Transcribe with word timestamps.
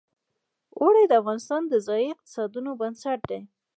اوړي 0.79 1.03
د 1.07 1.13
افغانستان 1.21 1.61
د 1.67 1.73
ځایي 1.87 2.07
اقتصادونو 2.15 2.71
بنسټ 2.81 3.19
دی. 3.29 3.41